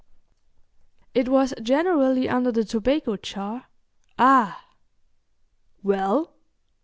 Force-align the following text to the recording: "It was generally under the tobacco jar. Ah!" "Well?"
"It 1.13 1.29
was 1.29 1.53
generally 1.61 2.27
under 2.27 2.51
the 2.51 2.65
tobacco 2.65 3.17
jar. 3.17 3.67
Ah!" 4.17 4.65
"Well?" 5.83 6.33